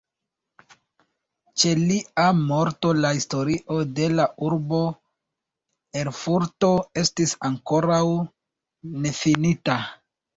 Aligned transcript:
Ĉe 1.63 1.73
lia 1.79 2.23
morto 2.37 2.93
la 3.01 3.11
"Historio 3.17 3.77
de 3.99 4.07
la 4.19 4.25
urbo 4.47 4.79
Erfurto" 6.03 6.71
estis 7.03 7.35
ankoraŭ 7.51 8.01
nefinita. 9.05 9.77